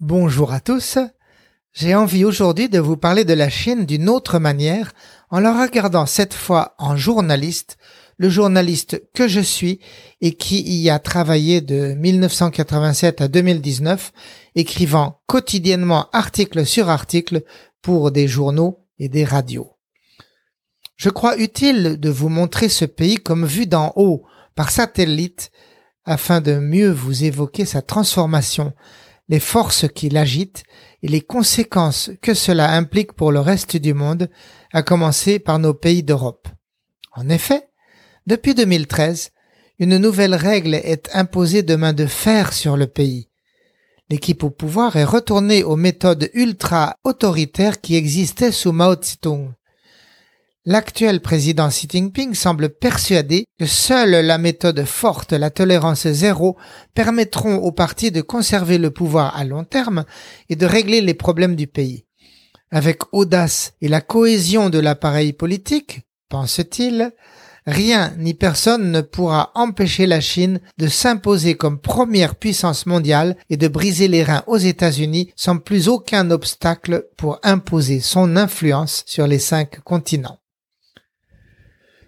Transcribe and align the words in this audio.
Bonjour 0.00 0.52
à 0.52 0.60
tous. 0.60 0.98
J'ai 1.72 1.94
envie 1.94 2.24
aujourd'hui 2.24 2.68
de 2.68 2.78
vous 2.78 2.96
parler 2.96 3.24
de 3.24 3.34
la 3.34 3.50
Chine 3.50 3.86
d'une 3.86 4.08
autre 4.08 4.38
manière 4.38 4.92
en 5.30 5.40
la 5.40 5.62
regardant 5.62 6.06
cette 6.06 6.34
fois 6.34 6.74
en 6.78 6.96
journaliste, 6.96 7.76
le 8.18 8.28
journaliste 8.28 9.02
que 9.14 9.28
je 9.28 9.40
suis 9.40 9.80
et 10.20 10.34
qui 10.34 10.60
y 10.60 10.90
a 10.90 10.98
travaillé 10.98 11.60
de 11.60 11.94
1987 11.94 13.20
à 13.20 13.28
2019, 13.28 14.12
écrivant 14.56 15.20
quotidiennement 15.26 16.08
article 16.12 16.66
sur 16.66 16.90
article 16.90 17.44
pour 17.80 18.10
des 18.10 18.28
journaux 18.28 18.84
et 18.98 19.08
des 19.08 19.24
radios. 19.24 19.72
Je 20.96 21.10
crois 21.10 21.38
utile 21.38 21.98
de 22.00 22.10
vous 22.10 22.28
montrer 22.28 22.68
ce 22.68 22.84
pays 22.84 23.18
comme 23.18 23.46
vu 23.46 23.66
d'en 23.66 23.92
haut 23.94 24.24
par 24.56 24.70
satellite 24.70 25.52
afin 26.04 26.40
de 26.40 26.58
mieux 26.58 26.90
vous 26.90 27.22
évoquer 27.22 27.64
sa 27.64 27.82
transformation, 27.82 28.72
les 29.28 29.38
forces 29.38 29.86
qui 29.94 30.08
l'agitent 30.08 30.64
et 31.02 31.08
les 31.08 31.20
conséquences 31.20 32.10
que 32.20 32.34
cela 32.34 32.72
implique 32.72 33.12
pour 33.12 33.30
le 33.30 33.38
reste 33.38 33.76
du 33.76 33.94
monde, 33.94 34.28
à 34.72 34.82
commencer 34.82 35.38
par 35.38 35.60
nos 35.60 35.74
pays 35.74 36.02
d'Europe. 36.02 36.48
En 37.12 37.28
effet, 37.28 37.68
depuis 38.28 38.54
2013, 38.54 39.30
une 39.78 39.96
nouvelle 39.96 40.34
règle 40.34 40.74
est 40.74 41.08
imposée 41.14 41.62
de 41.62 41.76
main 41.76 41.94
de 41.94 42.04
fer 42.04 42.52
sur 42.52 42.76
le 42.76 42.86
pays. 42.86 43.30
L'équipe 44.10 44.44
au 44.44 44.50
pouvoir 44.50 44.96
est 44.96 45.04
retournée 45.04 45.64
aux 45.64 45.76
méthodes 45.76 46.28
ultra-autoritaires 46.34 47.80
qui 47.80 47.96
existaient 47.96 48.52
sous 48.52 48.72
Mao 48.72 48.96
Zedong. 49.00 49.52
L'actuel 50.66 51.22
président 51.22 51.70
Xi 51.70 51.88
Jinping 51.90 52.34
semble 52.34 52.68
persuadé 52.68 53.46
que 53.58 53.64
seule 53.64 54.26
la 54.26 54.36
méthode 54.36 54.84
forte, 54.84 55.32
la 55.32 55.48
tolérance 55.48 56.06
zéro, 56.06 56.58
permettront 56.92 57.56
au 57.56 57.72
parti 57.72 58.10
de 58.10 58.20
conserver 58.20 58.76
le 58.76 58.90
pouvoir 58.90 59.34
à 59.38 59.44
long 59.44 59.64
terme 59.64 60.04
et 60.50 60.56
de 60.56 60.66
régler 60.66 61.00
les 61.00 61.14
problèmes 61.14 61.56
du 61.56 61.66
pays. 61.66 62.04
Avec 62.70 63.10
audace 63.14 63.72
et 63.80 63.88
la 63.88 64.02
cohésion 64.02 64.68
de 64.68 64.80
l'appareil 64.80 65.32
politique, 65.32 66.02
pense-t-il, 66.28 67.14
rien 67.68 68.14
ni 68.18 68.34
personne 68.34 68.90
ne 68.90 69.00
pourra 69.00 69.52
empêcher 69.54 70.06
la 70.06 70.20
Chine 70.20 70.60
de 70.78 70.86
s'imposer 70.88 71.54
comme 71.54 71.78
première 71.78 72.34
puissance 72.34 72.86
mondiale 72.86 73.36
et 73.50 73.56
de 73.56 73.68
briser 73.68 74.08
les 74.08 74.22
reins 74.22 74.42
aux 74.46 74.56
États-Unis 74.56 75.30
sans 75.36 75.58
plus 75.58 75.88
aucun 75.88 76.30
obstacle 76.30 77.06
pour 77.16 77.38
imposer 77.42 78.00
son 78.00 78.36
influence 78.36 79.04
sur 79.06 79.26
les 79.26 79.38
cinq 79.38 79.80
continents. 79.80 80.38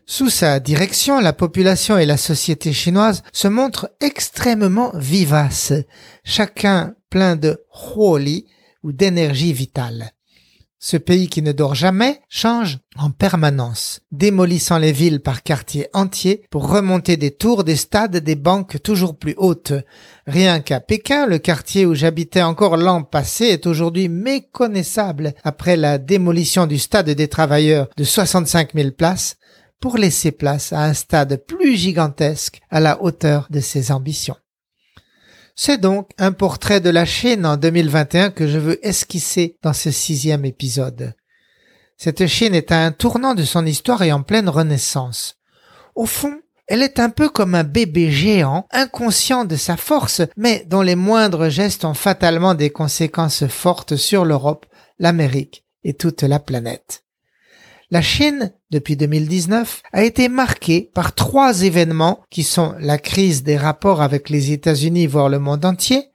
Sous 0.06 0.30
sa 0.30 0.58
direction, 0.58 1.20
la 1.20 1.33
population 1.33 1.97
et 1.97 2.06
la 2.06 2.17
société 2.17 2.72
chinoise 2.72 3.22
se 3.33 3.47
montrent 3.47 3.91
extrêmement 4.00 4.91
vivaces, 4.95 5.72
chacun 6.24 6.95
plein 7.11 7.36
de 7.36 7.64
huoli 7.95 8.47
ou 8.83 8.92
d'énergie 8.92 9.52
vitale. 9.52 10.12
Ce 10.83 10.97
pays 10.97 11.28
qui 11.28 11.42
ne 11.42 11.53
dort 11.53 11.75
jamais 11.75 12.23
change 12.31 12.78
en 12.97 13.11
permanence, 13.11 14.00
démolissant 14.12 14.78
les 14.78 14.92
villes 14.92 15.20
par 15.20 15.42
quartiers 15.42 15.89
entiers 15.92 16.42
pour 16.50 16.70
remonter 16.70 17.19
des 17.19 17.33
tours, 17.33 17.64
des 17.64 17.77
stades, 17.77 18.17
des 18.17 18.34
banques 18.34 18.83
toujours 18.83 19.19
plus 19.19 19.34
hautes. 19.36 19.75
Rien 20.27 20.61
qu'à 20.61 20.81
Pékin, 20.81 21.27
le 21.27 21.39
quartier 21.39 21.84
où 21.84 21.95
j'habitais 21.95 22.41
encore 22.41 22.78
l'an 22.78 23.03
passé 23.03 23.45
est 23.45 23.67
aujourd'hui 23.67 24.08
méconnaissable 24.08 25.34
après 25.45 25.77
la 25.77 25.98
démolition 25.98 26.67
du 26.67 26.78
stade 26.78 27.11
des 27.11 27.28
travailleurs 27.28 27.91
de 27.98 28.05
65 28.05 28.73
000 28.73 28.92
places 28.92 29.36
pour 29.80 29.98
laisser 29.98 30.33
place 30.33 30.73
à 30.73 30.85
un 30.85 30.95
stade 30.95 31.45
plus 31.46 31.77
gigantesque 31.77 32.63
à 32.70 32.80
la 32.80 33.02
hauteur 33.02 33.48
de 33.51 33.61
ses 33.61 33.92
ambitions. 33.92 34.36
C'est 35.62 35.76
donc 35.76 36.08
un 36.16 36.32
portrait 36.32 36.80
de 36.80 36.88
la 36.88 37.04
Chine 37.04 37.44
en 37.44 37.58
2021 37.58 38.30
que 38.30 38.48
je 38.48 38.56
veux 38.56 38.82
esquisser 38.82 39.58
dans 39.62 39.74
ce 39.74 39.90
sixième 39.90 40.46
épisode. 40.46 41.12
Cette 41.98 42.26
Chine 42.28 42.54
est 42.54 42.72
à 42.72 42.82
un 42.82 42.92
tournant 42.92 43.34
de 43.34 43.44
son 43.44 43.66
histoire 43.66 44.02
et 44.02 44.10
en 44.10 44.22
pleine 44.22 44.48
renaissance. 44.48 45.36
Au 45.94 46.06
fond, 46.06 46.40
elle 46.66 46.82
est 46.82 46.98
un 46.98 47.10
peu 47.10 47.28
comme 47.28 47.54
un 47.54 47.62
bébé 47.62 48.10
géant, 48.10 48.66
inconscient 48.70 49.44
de 49.44 49.56
sa 49.56 49.76
force, 49.76 50.22
mais 50.34 50.64
dont 50.66 50.80
les 50.80 50.96
moindres 50.96 51.50
gestes 51.50 51.84
ont 51.84 51.92
fatalement 51.92 52.54
des 52.54 52.70
conséquences 52.70 53.46
fortes 53.46 53.96
sur 53.96 54.24
l'Europe, 54.24 54.64
l'Amérique 54.98 55.66
et 55.84 55.92
toute 55.92 56.22
la 56.22 56.38
planète. 56.38 57.04
La 57.92 58.02
Chine, 58.02 58.52
depuis 58.70 58.96
2019, 58.96 59.83
a 59.92 60.05
été 60.05 60.28
marquée 60.28 60.90
par 60.95 61.12
trois 61.12 61.62
événements 61.62 62.20
qui 62.30 62.45
sont 62.45 62.74
la 62.78 62.98
crise 62.98 63.42
des 63.42 63.56
rapports 63.56 64.01
avec 64.01 64.30
les 64.30 64.52
États-Unis, 64.52 65.08
voire 65.08 65.28
le 65.28 65.40
monde 65.40 65.64
entier, 65.64 66.11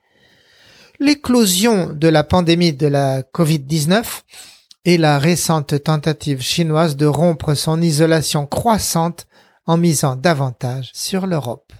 l'éclosion 1.01 1.91
de 1.91 2.07
la 2.07 2.23
pandémie 2.23 2.71
de 2.71 2.87
la 2.87 3.23
Covid-19 3.23 4.03
et 4.85 4.97
la 4.97 5.19
récente 5.19 5.83
tentative 5.83 6.41
chinoise 6.41 6.95
de 6.95 7.07
rompre 7.07 7.55
son 7.55 7.81
isolation 7.81 8.45
croissante 8.45 9.27
en 9.65 9.75
misant 9.75 10.15
davantage 10.15 10.91
sur 10.93 11.27
l'Europe. 11.27 11.73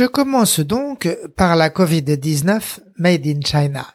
Je 0.00 0.06
commence 0.06 0.60
donc 0.60 1.14
par 1.36 1.56
la 1.56 1.68
Covid-19 1.68 2.78
Made 2.96 3.26
in 3.26 3.40
China. 3.44 3.86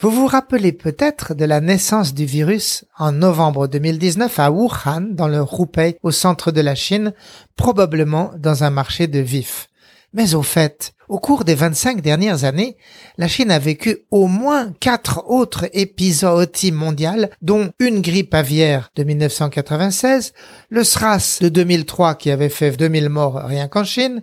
Vous 0.00 0.10
vous 0.10 0.26
rappelez 0.26 0.72
peut-être 0.72 1.32
de 1.32 1.44
la 1.44 1.60
naissance 1.60 2.12
du 2.12 2.24
virus 2.24 2.84
en 2.98 3.12
novembre 3.12 3.68
2019 3.68 4.36
à 4.40 4.50
Wuhan, 4.50 5.02
dans 5.12 5.28
le 5.28 5.44
Hubei, 5.44 5.96
au 6.02 6.10
centre 6.10 6.50
de 6.50 6.60
la 6.60 6.74
Chine, 6.74 7.14
probablement 7.54 8.32
dans 8.36 8.64
un 8.64 8.70
marché 8.70 9.06
de 9.06 9.20
vifs. 9.20 9.68
Mais 10.12 10.34
au 10.34 10.42
fait, 10.42 10.92
au 11.08 11.18
cours 11.18 11.44
des 11.44 11.54
25 11.54 12.00
dernières 12.00 12.44
années, 12.44 12.76
la 13.18 13.28
Chine 13.28 13.50
a 13.50 13.58
vécu 13.58 13.98
au 14.10 14.26
moins 14.26 14.72
quatre 14.80 15.24
autres 15.28 15.68
épisodes 15.72 16.50
mondiales, 16.72 17.30
dont 17.42 17.70
une 17.78 18.00
grippe 18.00 18.34
aviaire 18.34 18.90
de 18.96 19.04
1996, 19.04 20.32
le 20.68 20.84
SRAS 20.84 21.38
de 21.40 21.48
2003 21.48 22.14
qui 22.16 22.30
avait 22.30 22.48
fait 22.48 22.76
2000 22.76 23.08
morts 23.08 23.40
rien 23.44 23.68
qu'en 23.68 23.84
Chine, 23.84 24.22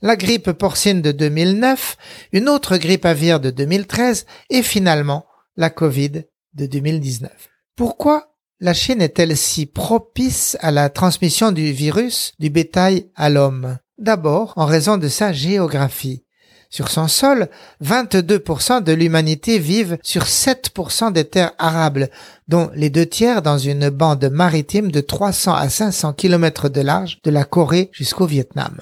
la 0.00 0.16
grippe 0.16 0.52
porcine 0.52 1.02
de 1.02 1.12
2009, 1.12 1.96
une 2.32 2.48
autre 2.48 2.76
grippe 2.76 3.04
aviaire 3.04 3.40
de 3.40 3.50
2013 3.50 4.26
et 4.50 4.62
finalement 4.62 5.26
la 5.56 5.70
Covid 5.70 6.24
de 6.54 6.66
2019. 6.66 7.30
Pourquoi 7.76 8.32
la 8.60 8.74
Chine 8.74 9.02
est-elle 9.02 9.36
si 9.36 9.66
propice 9.66 10.56
à 10.60 10.70
la 10.70 10.88
transmission 10.88 11.52
du 11.52 11.72
virus 11.72 12.32
du 12.38 12.48
bétail 12.48 13.10
à 13.16 13.28
l'homme? 13.28 13.78
D'abord, 14.02 14.52
en 14.56 14.66
raison 14.66 14.98
de 14.98 15.06
sa 15.06 15.32
géographie. 15.32 16.24
Sur 16.70 16.88
son 16.88 17.06
sol, 17.06 17.48
22% 17.84 18.82
de 18.82 18.92
l'humanité 18.92 19.60
vivent 19.60 19.96
sur 20.02 20.24
7% 20.24 21.12
des 21.12 21.24
terres 21.24 21.52
arables, 21.56 22.10
dont 22.48 22.68
les 22.74 22.90
deux 22.90 23.06
tiers 23.06 23.42
dans 23.42 23.58
une 23.58 23.90
bande 23.90 24.28
maritime 24.28 24.90
de 24.90 25.00
300 25.00 25.54
à 25.54 25.68
500 25.68 26.14
km 26.14 26.68
de 26.68 26.80
large 26.80 27.20
de 27.22 27.30
la 27.30 27.44
Corée 27.44 27.90
jusqu'au 27.92 28.26
Vietnam. 28.26 28.80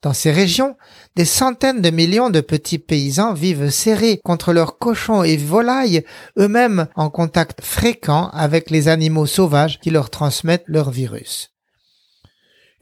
Dans 0.00 0.14
ces 0.14 0.30
régions, 0.30 0.78
des 1.14 1.26
centaines 1.26 1.82
de 1.82 1.90
millions 1.90 2.30
de 2.30 2.40
petits 2.40 2.78
paysans 2.78 3.34
vivent 3.34 3.68
serrés 3.68 4.22
contre 4.24 4.54
leurs 4.54 4.78
cochons 4.78 5.22
et 5.22 5.36
volailles, 5.36 6.02
eux-mêmes 6.38 6.86
en 6.96 7.10
contact 7.10 7.62
fréquent 7.62 8.30
avec 8.32 8.70
les 8.70 8.88
animaux 8.88 9.26
sauvages 9.26 9.80
qui 9.80 9.90
leur 9.90 10.08
transmettent 10.08 10.64
leur 10.66 10.90
virus. 10.90 11.55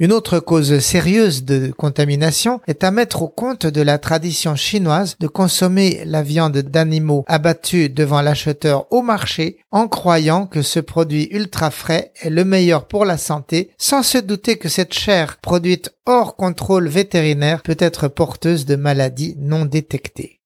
Une 0.00 0.12
autre 0.12 0.40
cause 0.40 0.80
sérieuse 0.80 1.44
de 1.44 1.70
contamination 1.70 2.60
est 2.66 2.82
à 2.82 2.90
mettre 2.90 3.22
au 3.22 3.28
compte 3.28 3.64
de 3.64 3.80
la 3.80 3.98
tradition 3.98 4.56
chinoise 4.56 5.14
de 5.20 5.28
consommer 5.28 6.02
la 6.04 6.24
viande 6.24 6.58
d'animaux 6.58 7.24
abattus 7.28 7.94
devant 7.94 8.20
l'acheteur 8.20 8.92
au 8.92 9.02
marché 9.02 9.58
en 9.70 9.86
croyant 9.86 10.46
que 10.46 10.62
ce 10.62 10.80
produit 10.80 11.28
ultra 11.30 11.70
frais 11.70 12.12
est 12.22 12.30
le 12.30 12.44
meilleur 12.44 12.88
pour 12.88 13.04
la 13.04 13.16
santé 13.16 13.70
sans 13.78 14.02
se 14.02 14.18
douter 14.18 14.58
que 14.58 14.68
cette 14.68 14.94
chair 14.94 15.36
produite 15.36 15.94
hors 16.06 16.34
contrôle 16.34 16.88
vétérinaire 16.88 17.62
peut 17.62 17.76
être 17.78 18.08
porteuse 18.08 18.66
de 18.66 18.74
maladies 18.74 19.36
non 19.38 19.64
détectées. 19.64 20.40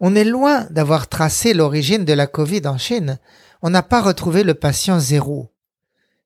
On 0.00 0.14
est 0.14 0.24
loin 0.24 0.66
d'avoir 0.70 1.08
tracé 1.08 1.52
l'origine 1.52 2.06
de 2.06 2.14
la 2.14 2.26
Covid 2.26 2.66
en 2.66 2.78
Chine. 2.78 3.18
On 3.60 3.68
n'a 3.68 3.82
pas 3.82 4.00
retrouvé 4.00 4.44
le 4.44 4.54
patient 4.54 4.98
zéro. 4.98 5.51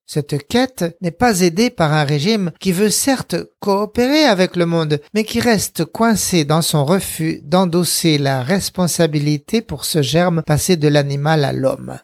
Cette 0.09 0.47
quête 0.47 0.97
n'est 1.01 1.11
pas 1.11 1.41
aidée 1.41 1.69
par 1.69 1.91
un 1.91 2.05
régime 2.05 2.53
qui 2.61 2.71
veut 2.71 2.89
certes 2.89 3.35
coopérer 3.59 4.23
avec 4.23 4.55
le 4.55 4.65
monde, 4.65 5.01
mais 5.13 5.25
qui 5.25 5.41
reste 5.41 5.83
coincé 5.83 6.45
dans 6.45 6.61
son 6.61 6.85
refus 6.85 7.41
d'endosser 7.43 8.17
la 8.17 8.41
responsabilité 8.41 9.61
pour 9.61 9.83
ce 9.83 10.01
germe 10.01 10.43
passé 10.43 10.77
de 10.77 10.87
l'animal 10.87 11.43
à 11.43 11.51
l'homme. 11.51 11.99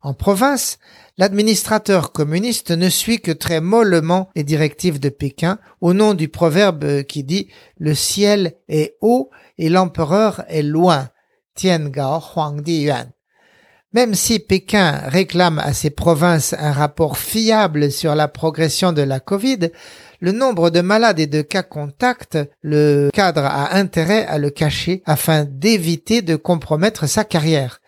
En 0.00 0.14
province, 0.14 0.78
l'administrateur 1.18 2.12
communiste 2.12 2.70
ne 2.70 2.88
suit 2.88 3.20
que 3.20 3.30
très 3.30 3.60
mollement 3.60 4.30
les 4.34 4.42
directives 4.42 4.98
de 4.98 5.10
Pékin 5.10 5.58
au 5.82 5.92
nom 5.92 6.14
du 6.14 6.28
proverbe 6.28 7.02
qui 7.02 7.24
dit 7.24 7.48
le 7.76 7.94
ciel 7.94 8.54
est 8.68 8.96
haut 9.02 9.28
et 9.58 9.68
l'empereur 9.68 10.44
est 10.48 10.62
loin. 10.62 11.10
Même 13.94 14.14
si 14.14 14.38
Pékin 14.38 15.02
réclame 15.06 15.58
à 15.58 15.74
ses 15.74 15.90
provinces 15.90 16.54
un 16.58 16.72
rapport 16.72 17.18
fiable 17.18 17.92
sur 17.92 18.14
la 18.14 18.26
progression 18.26 18.92
de 18.92 19.02
la 19.02 19.20
Covid, 19.20 19.70
le 20.20 20.32
nombre 20.32 20.70
de 20.70 20.80
malades 20.80 21.20
et 21.20 21.26
de 21.26 21.42
cas 21.42 21.62
contacts, 21.62 22.38
le 22.62 23.10
cadre 23.12 23.44
a 23.44 23.76
intérêt 23.76 24.24
à 24.26 24.38
le 24.38 24.48
cacher 24.48 25.02
afin 25.04 25.44
d'éviter 25.44 26.22
de 26.22 26.36
compromettre 26.36 27.06
sa 27.06 27.24
carrière. 27.24 27.80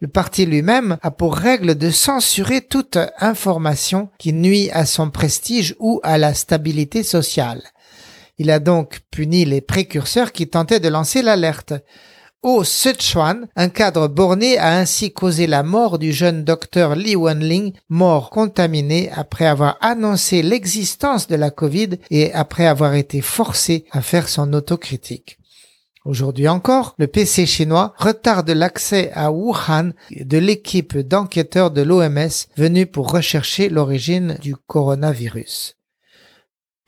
Le 0.00 0.08
parti 0.08 0.44
lui-même 0.44 0.98
a 1.02 1.10
pour 1.10 1.34
règle 1.34 1.76
de 1.76 1.90
censurer 1.90 2.60
toute 2.60 2.98
information 3.18 4.10
qui 4.18 4.34
nuit 4.34 4.70
à 4.72 4.84
son 4.84 5.10
prestige 5.10 5.74
ou 5.78 5.98
à 6.02 6.18
la 6.18 6.34
stabilité 6.34 7.02
sociale. 7.02 7.62
Il 8.36 8.50
a 8.50 8.60
donc 8.60 9.00
puni 9.10 9.44
les 9.44 9.60
précurseurs 9.60 10.32
qui 10.32 10.46
tentaient 10.46 10.78
de 10.78 10.88
lancer 10.88 11.22
l'alerte. 11.22 11.72
Au 12.44 12.62
Sichuan, 12.62 13.48
un 13.56 13.68
cadre 13.68 14.06
borné 14.06 14.58
a 14.58 14.78
ainsi 14.78 15.12
causé 15.12 15.48
la 15.48 15.64
mort 15.64 15.98
du 15.98 16.12
jeune 16.12 16.44
docteur 16.44 16.94
Li 16.94 17.16
Wenling, 17.16 17.72
mort 17.88 18.30
contaminé 18.30 19.10
après 19.12 19.44
avoir 19.44 19.76
annoncé 19.80 20.42
l'existence 20.42 21.26
de 21.26 21.34
la 21.34 21.50
Covid 21.50 21.98
et 22.12 22.32
après 22.32 22.66
avoir 22.66 22.94
été 22.94 23.22
forcé 23.22 23.86
à 23.90 24.02
faire 24.02 24.28
son 24.28 24.52
autocritique. 24.52 25.40
Aujourd'hui 26.04 26.46
encore, 26.46 26.94
le 26.96 27.08
PC 27.08 27.44
chinois 27.44 27.92
retarde 27.96 28.50
l'accès 28.50 29.10
à 29.14 29.32
Wuhan 29.32 29.90
de 30.12 30.38
l'équipe 30.38 30.96
d'enquêteurs 30.96 31.72
de 31.72 31.82
l'OMS 31.82 32.46
venue 32.56 32.86
pour 32.86 33.10
rechercher 33.10 33.68
l'origine 33.68 34.38
du 34.40 34.54
coronavirus. 34.54 35.77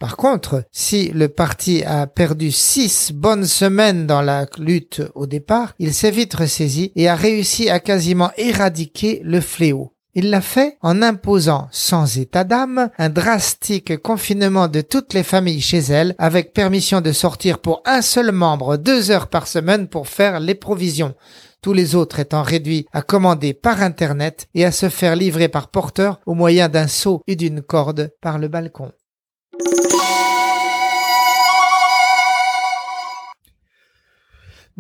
Par 0.01 0.17
contre, 0.17 0.65
si 0.73 1.11
le 1.11 1.29
parti 1.29 1.85
a 1.85 2.07
perdu 2.07 2.51
six 2.51 3.13
bonnes 3.13 3.45
semaines 3.45 4.07
dans 4.07 4.23
la 4.23 4.47
lutte 4.59 5.03
au 5.15 5.27
départ, 5.27 5.75
il 5.79 5.93
s'est 5.93 6.11
vite 6.11 6.33
ressaisi 6.33 6.91
et 6.97 7.07
a 7.07 7.15
réussi 7.15 7.69
à 7.69 7.81
quasiment 7.81 8.31
éradiquer 8.39 9.21
le 9.23 9.43
fléau. 9.43 9.93
Il 10.15 10.31
l'a 10.31 10.41
fait 10.41 10.79
en 10.81 11.03
imposant, 11.03 11.69
sans 11.71 12.17
état 12.17 12.45
d'âme, 12.45 12.89
un 12.97 13.11
drastique 13.11 13.99
confinement 13.99 14.69
de 14.69 14.81
toutes 14.81 15.13
les 15.13 15.23
familles 15.23 15.61
chez 15.61 15.81
elles, 15.81 16.15
avec 16.17 16.55
permission 16.55 17.03
de 17.03 17.13
sortir 17.13 17.59
pour 17.59 17.83
un 17.85 18.01
seul 18.01 18.33
membre 18.33 18.79
deux 18.79 19.11
heures 19.11 19.29
par 19.29 19.47
semaine 19.47 19.87
pour 19.87 20.09
faire 20.09 20.41
les 20.41 20.55
provisions. 20.55 21.15
Tous 21.61 21.75
les 21.75 21.95
autres 21.95 22.21
étant 22.21 22.43
réduits 22.43 22.87
à 22.95 23.03
commander 23.03 23.53
par 23.53 23.83
Internet 23.83 24.49
et 24.55 24.65
à 24.65 24.73
se 24.73 24.89
faire 24.89 25.15
livrer 25.15 25.49
par 25.49 25.69
porteur 25.69 26.21
au 26.25 26.33
moyen 26.33 26.71
d'un 26.71 26.89
seau 26.89 27.21
et 27.27 27.37
d'une 27.37 27.61
corde 27.61 28.11
par 28.23 28.39
le 28.39 28.49
balcon. 28.49 28.93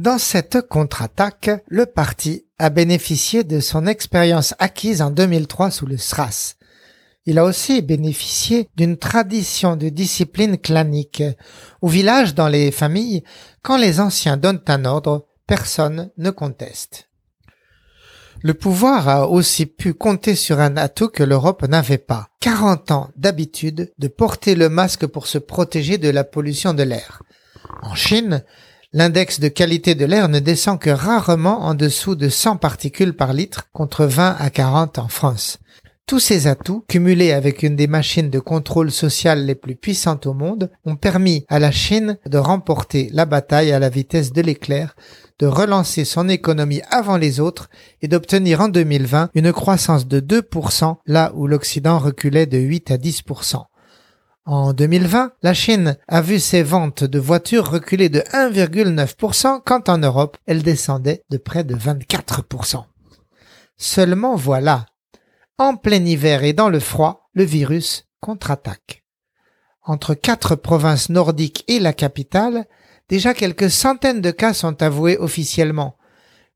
Dans 0.01 0.17
cette 0.17 0.63
contre-attaque, 0.63 1.51
le 1.69 1.85
parti 1.85 2.47
a 2.59 2.71
bénéficié 2.71 3.45
de 3.45 3.61
son 3.61 3.87
expérience 3.87 4.55
acquise 4.59 5.03
en 5.03 5.11
2003 5.11 5.71
sous 5.71 5.85
le 5.85 5.99
SRAS. 5.99 6.55
Il 7.27 7.39
a 7.39 7.45
aussi 7.45 7.83
bénéficié 7.83 8.67
d'une 8.77 8.97
tradition 8.97 9.77
de 9.77 9.91
discipline 9.91 10.57
clanique. 10.57 11.23
Au 11.83 11.89
village, 11.89 12.35
dans 12.35 12.49
les 12.49 12.71
familles, 12.71 13.25
quand 13.61 13.77
les 13.77 14.01
anciens 14.01 14.39
donnent 14.39 14.63
un 14.69 14.87
ordre, 14.87 15.27
personne 15.47 16.11
ne 16.17 16.31
conteste. 16.31 17.10
Le 18.43 18.55
pouvoir 18.55 19.09
a 19.09 19.29
aussi 19.29 19.67
pu 19.67 19.93
compter 19.93 20.35
sur 20.35 20.61
un 20.61 20.77
atout 20.77 21.09
que 21.09 21.23
l'Europe 21.23 21.67
n'avait 21.69 21.99
pas. 21.99 22.29
40 22.41 22.91
ans 22.91 23.11
d'habitude 23.17 23.93
de 23.99 24.09
porter 24.09 24.55
le 24.55 24.69
masque 24.69 25.07
pour 25.07 25.27
se 25.27 25.39
protéger 25.39 25.99
de 25.99 26.09
la 26.09 26.25
pollution 26.25 26.73
de 26.73 26.83
l'air. 26.83 27.23
En 27.83 27.95
Chine, 27.95 28.43
L'index 28.93 29.39
de 29.39 29.47
qualité 29.47 29.95
de 29.95 30.05
l'air 30.05 30.29
ne 30.29 30.41
descend 30.41 30.77
que 30.77 30.91
rarement 30.91 31.61
en 31.61 31.75
dessous 31.75 32.17
de 32.17 32.29
100 32.29 32.57
particules 32.57 33.15
par 33.15 33.33
litre 33.33 33.69
contre 33.73 34.05
20 34.05 34.35
à 34.37 34.51
40 34.51 34.99
en 34.99 35.07
France. 35.07 35.59
Tous 36.07 36.19
ces 36.19 36.49
atouts, 36.49 36.85
cumulés 36.89 37.33
avec 37.33 37.63
une 37.63 37.77
des 37.77 37.87
machines 37.87 38.31
de 38.31 38.41
contrôle 38.41 38.91
social 38.91 39.47
les 39.47 39.55
plus 39.55 39.77
puissantes 39.77 40.27
au 40.27 40.35
monde, 40.35 40.71
ont 40.85 40.97
permis 40.97 41.45
à 41.49 41.61
la 41.61 41.71
Chine 41.71 42.19
de 42.27 42.39
remporter 42.39 43.11
la 43.13 43.27
bataille 43.27 43.71
à 43.71 43.79
la 43.79 43.89
vitesse 43.89 44.33
de 44.33 44.43
l'éclair, 44.43 44.97
de 45.39 45.47
relancer 45.47 46.05
son 46.05 46.29
économie 46.29 46.83
avant 46.91 47.17
les 47.17 47.39
autres 47.39 47.71
et 48.03 48.09
d'obtenir 48.09 48.61
en 48.61 48.69
2020 48.69 49.31
une 49.35 49.53
croissance 49.53 50.09
de 50.09 50.21
2% 50.21 50.97
là 51.07 51.33
où 51.35 51.47
l'Occident 51.47 51.99
reculait 51.99 52.47
de 52.47 52.59
8 52.59 52.91
à 52.91 52.97
10%. 52.97 53.65
En 54.47 54.73
2020, 54.73 55.33
la 55.43 55.55
Chine 55.55 55.97
a 56.09 56.23
vu 56.23 56.41
ses 56.41 56.63
ventes 56.63 57.05
de 57.05 57.19
voitures 57.19 57.71
reculer 57.71 58.09
de 58.09 58.19
1,9% 58.19 59.61
quand 59.65 59.89
en 59.89 59.99
Europe, 59.99 60.39
elles 60.47 60.63
descendaient 60.63 61.23
de 61.31 61.37
près 61.37 61.63
de 61.63 61.77
24%. 61.77 62.83
Seulement 63.77 64.37
voilà, 64.37 64.87
en 65.61 65.77
plein 65.77 66.03
hiver 66.03 66.43
et 66.43 66.55
dans 66.55 66.71
le 66.71 66.81
froid, 66.81 67.29
le 67.35 67.45
virus 67.45 68.07
contre-attaque. 68.21 69.05
Entre 69.85 70.15
quatre 70.15 70.57
provinces 70.57 71.11
nordiques 71.11 71.65
et 71.69 71.79
la 71.79 71.93
capitale, 71.93 72.65
déjà 73.11 73.35
quelques 73.35 73.71
centaines 73.71 74.23
de 74.23 74.31
cas 74.31 74.55
sont 74.55 74.83
avoués 74.83 75.19
officiellement. 75.19 75.97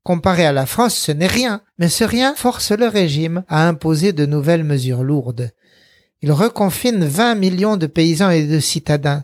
Comparé 0.01 0.43
à 0.47 0.51
la 0.51 0.65
France, 0.65 0.95
ce 0.95 1.11
n'est 1.11 1.27
rien, 1.27 1.61
mais 1.77 1.87
ce 1.87 2.03
rien 2.03 2.33
force 2.33 2.71
le 2.71 2.87
régime 2.87 3.43
à 3.47 3.67
imposer 3.67 4.11
de 4.11 4.25
nouvelles 4.25 4.63
mesures 4.63 5.03
lourdes. 5.03 5.51
Il 6.23 6.31
reconfine 6.31 7.05
20 7.05 7.35
millions 7.35 7.77
de 7.77 7.85
paysans 7.85 8.31
et 8.31 8.47
de 8.47 8.59
citadins. 8.59 9.23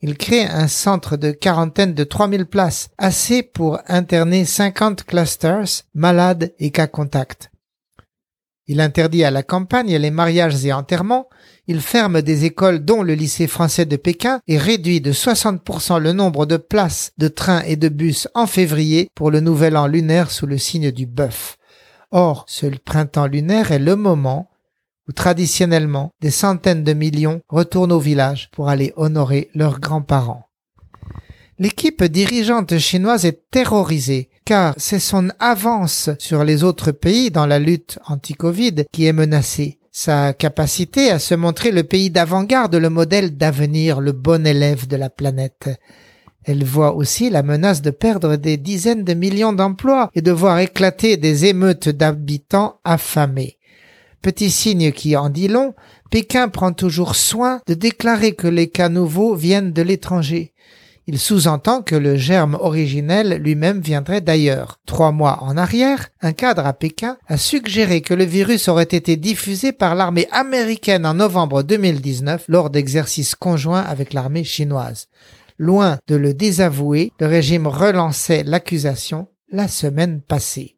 Il 0.00 0.18
crée 0.18 0.44
un 0.44 0.66
centre 0.66 1.16
de 1.16 1.30
quarantaine 1.30 1.94
de 1.94 2.02
3000 2.02 2.46
places, 2.46 2.88
assez 2.98 3.44
pour 3.44 3.78
interner 3.86 4.44
50 4.44 5.04
clusters, 5.04 5.84
malades 5.94 6.52
et 6.58 6.72
cas 6.72 6.88
contacts. 6.88 7.52
Il 8.66 8.80
interdit 8.80 9.24
à 9.24 9.30
la 9.30 9.42
campagne 9.42 9.94
les 9.96 10.10
mariages 10.10 10.64
et 10.64 10.72
enterrements, 10.72 11.28
il 11.66 11.80
ferme 11.80 12.22
des 12.22 12.44
écoles 12.46 12.84
dont 12.84 13.02
le 13.02 13.14
lycée 13.14 13.46
français 13.46 13.84
de 13.84 13.96
Pékin 13.96 14.40
et 14.48 14.56
réduit 14.56 15.00
de 15.02 15.12
60% 15.12 16.00
le 16.00 16.12
nombre 16.12 16.46
de 16.46 16.56
places 16.56 17.12
de 17.18 17.28
trains 17.28 17.62
et 17.62 17.76
de 17.76 17.88
bus 17.88 18.28
en 18.34 18.46
février 18.46 19.08
pour 19.14 19.30
le 19.30 19.40
nouvel 19.40 19.76
an 19.76 19.86
lunaire 19.86 20.30
sous 20.30 20.46
le 20.46 20.56
signe 20.56 20.90
du 20.90 21.06
bœuf. 21.06 21.56
Or, 22.10 22.44
ce 22.48 22.66
printemps 22.66 23.26
lunaire 23.26 23.72
est 23.72 23.78
le 23.78 23.96
moment 23.96 24.50
où 25.08 25.12
traditionnellement 25.12 26.10
des 26.22 26.30
centaines 26.30 26.84
de 26.84 26.92
millions 26.94 27.40
retournent 27.48 27.92
au 27.92 27.98
village 27.98 28.50
pour 28.52 28.70
aller 28.70 28.94
honorer 28.96 29.50
leurs 29.54 29.80
grands-parents. 29.80 30.48
L'équipe 31.58 32.02
dirigeante 32.04 32.78
chinoise 32.78 33.26
est 33.26 33.50
terrorisée 33.50 34.30
car 34.44 34.74
c'est 34.76 34.98
son 34.98 35.30
avance 35.40 36.10
sur 36.18 36.44
les 36.44 36.64
autres 36.64 36.92
pays 36.92 37.30
dans 37.30 37.46
la 37.46 37.58
lutte 37.58 37.98
anti-Covid 38.06 38.84
qui 38.92 39.06
est 39.06 39.12
menacée. 39.12 39.78
Sa 39.90 40.32
capacité 40.32 41.10
à 41.10 41.18
se 41.18 41.34
montrer 41.34 41.70
le 41.70 41.84
pays 41.84 42.10
d'avant-garde, 42.10 42.74
le 42.74 42.90
modèle 42.90 43.36
d'avenir, 43.36 44.00
le 44.00 44.12
bon 44.12 44.46
élève 44.46 44.88
de 44.88 44.96
la 44.96 45.08
planète. 45.08 45.70
Elle 46.42 46.64
voit 46.64 46.94
aussi 46.94 47.30
la 47.30 47.42
menace 47.42 47.80
de 47.80 47.90
perdre 47.90 48.36
des 48.36 48.56
dizaines 48.56 49.04
de 49.04 49.14
millions 49.14 49.52
d'emplois 49.52 50.10
et 50.14 50.20
de 50.20 50.32
voir 50.32 50.58
éclater 50.58 51.16
des 51.16 51.46
émeutes 51.46 51.88
d'habitants 51.88 52.80
affamés. 52.84 53.58
Petit 54.20 54.50
signe 54.50 54.92
qui 54.92 55.16
en 55.16 55.30
dit 55.30 55.48
long, 55.48 55.74
Pékin 56.10 56.48
prend 56.48 56.72
toujours 56.72 57.14
soin 57.14 57.60
de 57.66 57.74
déclarer 57.74 58.34
que 58.34 58.48
les 58.48 58.68
cas 58.68 58.88
nouveaux 58.88 59.34
viennent 59.34 59.72
de 59.72 59.82
l'étranger. 59.82 60.52
Il 61.06 61.18
sous-entend 61.18 61.82
que 61.82 61.94
le 61.94 62.16
germe 62.16 62.56
originel 62.58 63.34
lui-même 63.34 63.80
viendrait 63.80 64.22
d'ailleurs. 64.22 64.80
Trois 64.86 65.12
mois 65.12 65.42
en 65.42 65.58
arrière, 65.58 66.08
un 66.22 66.32
cadre 66.32 66.64
à 66.64 66.72
Pékin 66.72 67.18
a 67.26 67.36
suggéré 67.36 68.00
que 68.00 68.14
le 68.14 68.24
virus 68.24 68.68
aurait 68.68 68.84
été 68.84 69.16
diffusé 69.16 69.72
par 69.72 69.94
l'armée 69.94 70.26
américaine 70.30 71.04
en 71.04 71.12
novembre 71.12 71.62
2019 71.62 72.46
lors 72.48 72.70
d'exercices 72.70 73.34
conjoints 73.34 73.82
avec 73.82 74.14
l'armée 74.14 74.44
chinoise. 74.44 75.08
Loin 75.58 75.98
de 76.08 76.16
le 76.16 76.32
désavouer, 76.32 77.12
le 77.20 77.26
régime 77.26 77.66
relançait 77.66 78.42
l'accusation 78.42 79.28
la 79.52 79.68
semaine 79.68 80.22
passée. 80.22 80.76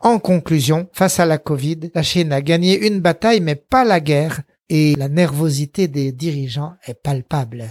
En 0.00 0.18
conclusion, 0.18 0.88
face 0.92 1.20
à 1.20 1.26
la 1.26 1.38
Covid, 1.38 1.92
la 1.94 2.02
Chine 2.02 2.32
a 2.32 2.42
gagné 2.42 2.86
une 2.86 3.00
bataille 3.00 3.40
mais 3.40 3.54
pas 3.54 3.84
la 3.84 4.00
guerre 4.00 4.42
et 4.68 4.96
la 4.96 5.08
nervosité 5.08 5.86
des 5.86 6.10
dirigeants 6.10 6.74
est 6.86 6.94
palpable. 6.94 7.66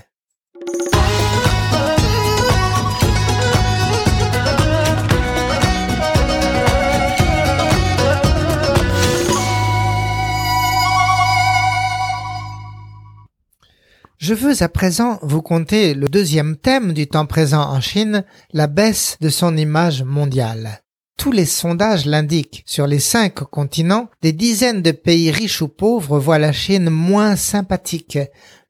Je 14.23 14.33
veux 14.33 14.63
à 14.63 14.69
présent 14.69 15.19
vous 15.21 15.41
conter 15.41 15.93
le 15.93 16.07
deuxième 16.07 16.55
thème 16.55 16.93
du 16.93 17.07
temps 17.07 17.25
présent 17.25 17.59
en 17.59 17.81
Chine, 17.81 18.23
la 18.53 18.67
baisse 18.67 19.17
de 19.19 19.27
son 19.27 19.57
image 19.57 20.01
mondiale. 20.03 20.81
Tous 21.17 21.33
les 21.33 21.43
sondages 21.43 22.05
l'indiquent. 22.05 22.63
Sur 22.65 22.87
les 22.87 23.01
cinq 23.01 23.33
continents, 23.33 24.07
des 24.21 24.31
dizaines 24.31 24.81
de 24.81 24.91
pays 24.91 25.29
riches 25.29 25.61
ou 25.61 25.67
pauvres 25.67 26.19
voient 26.19 26.39
la 26.39 26.53
Chine 26.53 26.89
moins 26.89 27.35
sympathique, 27.35 28.17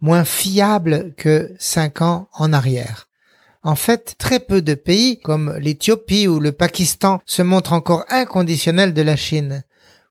moins 0.02 0.24
fiable 0.24 1.14
que 1.18 1.54
cinq 1.60 2.02
ans 2.02 2.30
en 2.34 2.52
arrière. 2.52 3.08
En 3.62 3.76
fait, 3.76 4.16
très 4.18 4.40
peu 4.40 4.64
de 4.64 4.74
pays, 4.74 5.20
comme 5.20 5.56
l'Éthiopie 5.60 6.28
ou 6.28 6.40
le 6.40 6.52
Pakistan, 6.52 7.20
se 7.28 7.44
montrent 7.44 7.74
encore 7.74 8.06
inconditionnels 8.10 8.96
de 8.96 9.04
la 9.04 9.16
Chine. 9.16 9.64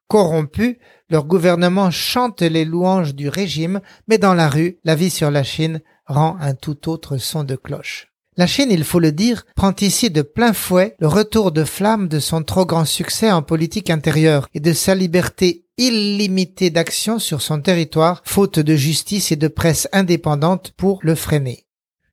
Corrompus, 0.07 0.77
leur 1.13 1.25
gouvernement 1.25 1.91
chante 1.91 2.41
les 2.41 2.65
louanges 2.65 3.15
du 3.15 3.29
régime, 3.29 3.81
mais 4.09 4.17
dans 4.17 4.33
la 4.33 4.49
rue, 4.49 4.79
la 4.83 4.95
vie 4.95 5.11
sur 5.11 5.31
la 5.31 5.45
Chine 5.45 5.83
rend 6.07 6.39
un 6.41 6.55
tout 6.55 6.89
autre 6.89 7.19
son 7.19 7.45
de 7.45 7.55
cloche. 7.55 8.09
La 8.39 8.47
Chine, 8.47 8.71
il 8.71 8.83
faut 8.83 8.99
le 8.99 9.13
dire, 9.13 9.45
prend 9.55 9.75
ici 9.83 10.09
de 10.09 10.23
plein 10.23 10.55
fouet 10.55 10.97
le 11.01 11.07
retour 11.07 11.53
de 11.53 11.65
flamme 11.65 12.09
de 12.09 12.19
son 12.19 12.43
trop 12.43 12.65
grand 12.65 12.87
succès 12.87 13.31
en 13.31 13.43
politique 13.43 13.91
intérieure 13.91 14.49
et 14.55 14.61
de 14.61 14.73
sa 14.73 14.95
liberté 14.95 15.67
illimitée 15.77 16.71
d'action 16.71 17.19
sur 17.19 17.43
son 17.43 17.61
territoire, 17.61 18.23
faute 18.25 18.59
de 18.59 18.75
justice 18.75 19.33
et 19.33 19.37
de 19.37 19.49
presse 19.49 19.89
indépendante 19.93 20.73
pour 20.79 20.99
le 21.03 21.15
freiner. 21.15 21.67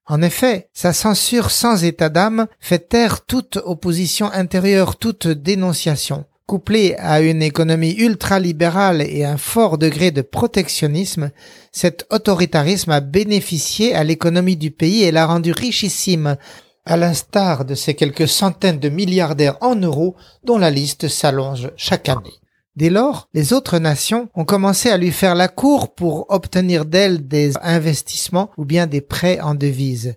En 0.08 0.22
effet, 0.22 0.68
sa 0.74 0.92
censure 0.92 1.52
sans 1.52 1.86
état 1.86 2.10
d'âme 2.10 2.48
fait 2.60 2.90
taire 2.90 3.26
toute 3.26 3.60
opposition 3.64 4.30
intérieure, 4.30 4.98
toute 4.98 5.28
dénonciation. 5.28 6.26
Couplé 6.50 6.96
à 6.98 7.22
une 7.22 7.44
économie 7.44 7.94
ultralibérale 7.94 9.04
et 9.04 9.24
un 9.24 9.38
fort 9.38 9.78
degré 9.78 10.10
de 10.10 10.24
protectionnisme, 10.24 11.30
cet 11.72 12.08
autoritarisme 12.10 12.90
a 12.90 13.02
bénéficié 13.02 13.94
à 13.94 14.04
l'économie 14.04 14.58
du 14.58 14.72
pays 14.72 15.04
et 15.04 15.12
l'a 15.12 15.28
rendu 15.28 15.52
richissime, 15.52 16.38
à 16.88 16.98
l'instar 16.98 17.66
de 17.66 17.76
ces 17.76 17.94
quelques 17.94 18.28
centaines 18.28 18.80
de 18.80 18.90
milliardaires 18.90 19.58
en 19.62 19.76
euros 19.76 20.16
dont 20.44 20.58
la 20.58 20.72
liste 20.72 21.08
s'allonge 21.08 21.70
chaque 21.78 22.10
année. 22.10 22.34
Dès 22.76 22.90
lors, 22.90 23.30
les 23.36 23.54
autres 23.54 23.78
nations 23.78 24.28
ont 24.34 24.44
commencé 24.44 24.90
à 24.90 24.98
lui 24.98 25.12
faire 25.12 25.36
la 25.36 25.50
cour 25.50 25.94
pour 25.94 26.26
obtenir 26.30 26.86
d'elle 26.86 27.28
des 27.28 27.54
investissements 27.62 28.50
ou 28.58 28.66
bien 28.66 28.88
des 28.88 29.02
prêts 29.02 29.40
en 29.40 29.54
devises. 29.54 30.16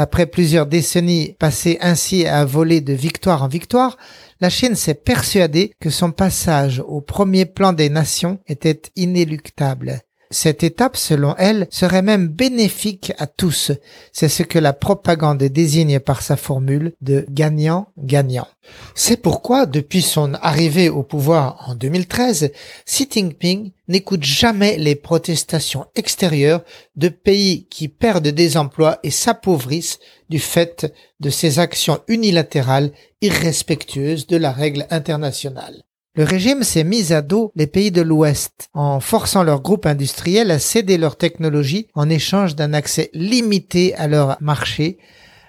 Après 0.00 0.26
plusieurs 0.26 0.66
décennies 0.66 1.34
passées 1.40 1.76
ainsi 1.80 2.24
à 2.24 2.44
voler 2.44 2.80
de 2.80 2.92
victoire 2.92 3.42
en 3.42 3.48
victoire, 3.48 3.96
la 4.40 4.48
Chine 4.48 4.76
s'est 4.76 4.94
persuadée 4.94 5.72
que 5.80 5.90
son 5.90 6.12
passage 6.12 6.80
au 6.86 7.00
premier 7.00 7.46
plan 7.46 7.72
des 7.72 7.90
nations 7.90 8.38
était 8.46 8.80
inéluctable. 8.94 10.02
Cette 10.30 10.62
étape, 10.62 10.96
selon 10.96 11.34
elle, 11.38 11.66
serait 11.70 12.02
même 12.02 12.28
bénéfique 12.28 13.12
à 13.18 13.26
tous. 13.26 13.72
C'est 14.12 14.28
ce 14.28 14.42
que 14.42 14.58
la 14.58 14.74
propagande 14.74 15.42
désigne 15.42 16.00
par 16.00 16.20
sa 16.20 16.36
formule 16.36 16.92
de 17.00 17.24
gagnant-gagnant. 17.30 18.46
C'est 18.94 19.16
pourquoi, 19.16 19.64
depuis 19.64 20.02
son 20.02 20.34
arrivée 20.34 20.90
au 20.90 21.02
pouvoir 21.02 21.64
en 21.66 21.74
2013, 21.74 22.52
Xi 22.84 23.08
Jinping 23.10 23.72
n'écoute 23.88 24.22
jamais 24.22 24.76
les 24.76 24.94
protestations 24.94 25.86
extérieures 25.94 26.62
de 26.96 27.08
pays 27.08 27.66
qui 27.70 27.88
perdent 27.88 28.28
des 28.28 28.58
emplois 28.58 28.98
et 29.02 29.10
s'appauvrissent 29.10 29.98
du 30.28 30.38
fait 30.38 30.92
de 31.20 31.30
ses 31.30 31.58
actions 31.58 32.00
unilatérales 32.06 32.92
irrespectueuses 33.22 34.26
de 34.26 34.36
la 34.36 34.52
règle 34.52 34.86
internationale. 34.90 35.82
Le 36.18 36.24
régime 36.24 36.64
s'est 36.64 36.82
mis 36.82 37.12
à 37.12 37.22
dos 37.22 37.52
les 37.54 37.68
pays 37.68 37.92
de 37.92 38.02
l'Ouest 38.02 38.70
en 38.74 38.98
forçant 38.98 39.44
leurs 39.44 39.62
groupes 39.62 39.86
industriels 39.86 40.50
à 40.50 40.58
céder 40.58 40.98
leur 40.98 41.16
technologie 41.16 41.86
en 41.94 42.10
échange 42.10 42.56
d'un 42.56 42.72
accès 42.72 43.08
limité 43.14 43.94
à 43.94 44.08
leur 44.08 44.36
marché, 44.40 44.98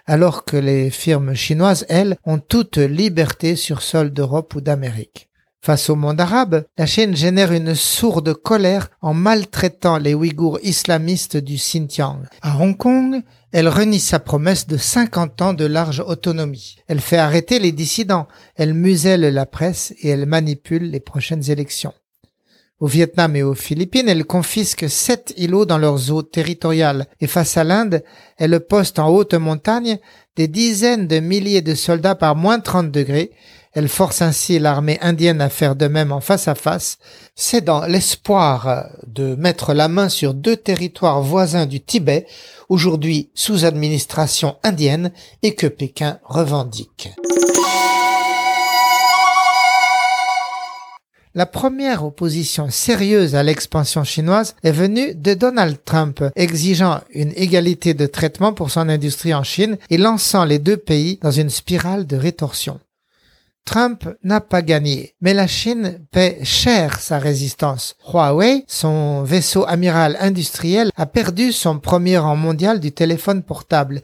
alors 0.05 0.45
que 0.45 0.57
les 0.57 0.91
firmes 0.91 1.33
chinoises, 1.33 1.87
elles, 1.89 2.17
ont 2.23 2.37
toute 2.37 2.77
liberté 2.77 3.55
sur 3.55 3.81
sol 3.81 4.11
d'Europe 4.11 4.53
ou 4.53 4.61
d'Amérique. 4.61 5.29
Face 5.59 5.89
au 5.89 5.95
monde 5.95 6.21
arabe, 6.21 6.65
la 6.77 6.85
Chine 6.85 7.15
génère 7.15 7.51
une 7.51 7.73
sourde 7.73 8.35
colère 8.35 8.91
en 9.01 9.15
maltraitant 9.15 9.97
les 9.97 10.13
Ouïghours 10.13 10.59
islamistes 10.61 11.35
du 11.35 11.55
Xinjiang. 11.55 12.21
À 12.43 12.59
Hong 12.59 12.77
Kong, 12.77 13.23
elle 13.51 13.67
renie 13.67 13.99
sa 13.99 14.19
promesse 14.19 14.67
de 14.67 14.77
50 14.77 15.41
ans 15.41 15.53
de 15.53 15.65
large 15.65 16.03
autonomie. 16.05 16.77
Elle 16.87 17.01
fait 17.01 17.17
arrêter 17.17 17.59
les 17.59 17.71
dissidents, 17.71 18.27
elle 18.55 18.73
muselle 18.73 19.21
la 19.21 19.45
presse 19.45 19.93
et 20.01 20.09
elle 20.09 20.25
manipule 20.25 20.89
les 20.89 20.99
prochaines 20.99 21.49
élections. 21.49 21.93
Au 22.79 22.87
Vietnam 22.87 23.35
et 23.35 23.43
aux 23.43 23.55
Philippines, 23.55 24.07
elle 24.07 24.23
confisque 24.23 24.89
sept 24.89 25.33
îlots 25.35 25.65
dans 25.65 25.77
leurs 25.77 26.11
eaux 26.11 26.21
territoriales 26.21 27.07
et 27.19 27.27
face 27.27 27.57
à 27.57 27.65
l'Inde, 27.65 28.03
elle 28.37 28.57
poste 28.61 28.99
en 28.99 29.09
haute 29.09 29.33
montagne 29.33 29.99
des 30.37 30.47
dizaines 30.47 31.05
de 31.05 31.19
milliers 31.19 31.61
de 31.61 31.75
soldats 31.75 32.15
par 32.15 32.37
moins 32.37 32.61
30 32.61 32.89
degrés 32.89 33.31
elle 33.73 33.87
force 33.87 34.21
ainsi 34.21 34.59
l'armée 34.59 34.97
indienne 35.01 35.41
à 35.41 35.49
faire 35.49 35.75
de 35.75 35.87
même 35.87 36.11
en 36.11 36.21
face 36.21 36.47
à 36.47 36.55
face. 36.55 36.97
C'est 37.35 37.61
dans 37.61 37.85
l'espoir 37.85 38.89
de 39.05 39.35
mettre 39.35 39.73
la 39.73 39.87
main 39.87 40.09
sur 40.09 40.33
deux 40.33 40.57
territoires 40.57 41.21
voisins 41.21 41.65
du 41.65 41.79
Tibet, 41.79 42.25
aujourd'hui 42.67 43.29
sous 43.35 43.65
administration 43.65 44.57
indienne, 44.63 45.11
et 45.43 45.55
que 45.55 45.67
Pékin 45.67 46.19
revendique. 46.23 47.09
La 51.35 51.45
première 51.45 52.03
opposition 52.03 52.71
sérieuse 52.71 53.35
à 53.35 53.43
l'expansion 53.43 54.03
chinoise 54.03 54.55
est 54.63 54.71
venue 54.71 55.13
de 55.13 55.35
Donald 55.35 55.77
Trump, 55.85 56.23
exigeant 56.35 57.01
une 57.11 57.33
égalité 57.35 57.93
de 57.93 58.07
traitement 58.07 58.51
pour 58.51 58.71
son 58.71 58.89
industrie 58.89 59.35
en 59.35 59.43
Chine 59.43 59.77
et 59.91 59.97
lançant 59.97 60.43
les 60.43 60.57
deux 60.57 60.75
pays 60.75 61.19
dans 61.21 61.29
une 61.29 61.51
spirale 61.51 62.07
de 62.07 62.17
rétorsion. 62.17 62.79
Trump 63.69 64.09
n'a 64.23 64.41
pas 64.41 64.63
gagné, 64.63 65.13
mais 65.21 65.35
la 65.35 65.45
Chine 65.45 65.99
paie 66.09 66.39
cher 66.41 66.99
sa 66.99 67.19
résistance. 67.19 67.95
Huawei, 68.03 68.63
son 68.65 69.21
vaisseau 69.21 69.63
amiral 69.67 70.17
industriel, 70.19 70.89
a 70.95 71.05
perdu 71.05 71.51
son 71.51 71.77
premier 71.77 72.17
rang 72.17 72.35
mondial 72.35 72.79
du 72.79 72.91
téléphone 72.91 73.43
portable. 73.43 74.01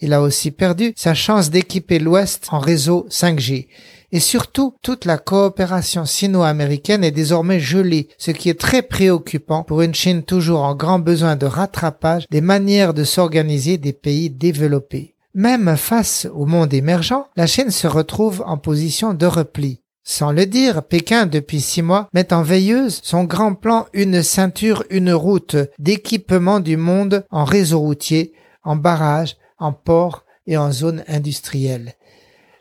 Il 0.00 0.14
a 0.14 0.20
aussi 0.20 0.50
perdu 0.50 0.94
sa 0.96 1.14
chance 1.14 1.50
d'équiper 1.50 2.00
l'Ouest 2.00 2.48
en 2.50 2.58
réseau 2.58 3.06
5G. 3.08 3.68
Et 4.10 4.18
surtout, 4.18 4.74
toute 4.82 5.04
la 5.04 5.18
coopération 5.18 6.06
sino-américaine 6.06 7.04
est 7.04 7.12
désormais 7.12 7.60
gelée, 7.60 8.08
ce 8.18 8.32
qui 8.32 8.48
est 8.48 8.58
très 8.58 8.82
préoccupant 8.82 9.62
pour 9.62 9.82
une 9.82 9.94
Chine 9.94 10.24
toujours 10.24 10.62
en 10.62 10.74
grand 10.74 10.98
besoin 10.98 11.36
de 11.36 11.46
rattrapage 11.46 12.26
des 12.32 12.40
manières 12.40 12.92
de 12.92 13.04
s'organiser 13.04 13.78
des 13.78 13.92
pays 13.92 14.28
développés. 14.28 15.13
Même 15.36 15.76
face 15.76 16.28
au 16.32 16.46
monde 16.46 16.72
émergent, 16.72 17.24
la 17.34 17.48
Chine 17.48 17.72
se 17.72 17.88
retrouve 17.88 18.44
en 18.46 18.56
position 18.56 19.14
de 19.14 19.26
repli. 19.26 19.80
Sans 20.04 20.30
le 20.30 20.46
dire, 20.46 20.84
Pékin, 20.84 21.26
depuis 21.26 21.60
six 21.60 21.82
mois, 21.82 22.08
met 22.14 22.32
en 22.32 22.42
veilleuse 22.42 23.00
son 23.02 23.24
grand 23.24 23.54
plan 23.54 23.86
une 23.92 24.22
ceinture, 24.22 24.84
une 24.90 25.12
route 25.12 25.56
d'équipement 25.80 26.60
du 26.60 26.76
monde 26.76 27.26
en 27.32 27.42
réseau 27.44 27.80
routier, 27.80 28.32
en 28.62 28.76
barrage, 28.76 29.36
en 29.58 29.72
port 29.72 30.24
et 30.46 30.56
en 30.56 30.70
zone 30.70 31.02
industrielle. 31.08 31.94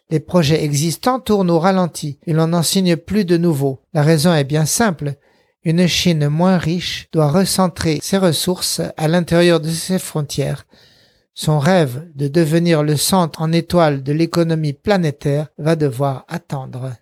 Les 0.09 0.19
projets 0.19 0.63
existants 0.63 1.19
tournent 1.19 1.51
au 1.51 1.59
ralenti 1.59 2.17
et 2.25 2.33
l'on 2.33 2.47
n'en 2.47 2.63
signe 2.63 2.95
plus 2.95 3.23
de 3.23 3.37
nouveaux. 3.37 3.81
La 3.93 4.01
raison 4.01 4.33
est 4.33 4.45
bien 4.45 4.65
simple. 4.65 5.13
Une 5.63 5.85
Chine 5.87 6.27
moins 6.27 6.57
riche 6.57 7.07
doit 7.11 7.29
recentrer 7.29 7.99
ses 8.01 8.17
ressources 8.17 8.81
à 8.97 9.07
l'intérieur 9.07 9.59
de 9.59 9.69
ses 9.69 9.99
frontières 9.99 10.65
son 11.33 11.59
rêve 11.59 12.07
de 12.15 12.27
devenir 12.27 12.83
le 12.83 12.95
centre 12.95 13.41
en 13.41 13.51
étoile 13.51 14.03
de 14.03 14.13
l'économie 14.13 14.73
planétaire 14.73 15.47
va 15.57 15.75
devoir 15.75 16.25
attendre. 16.27 16.93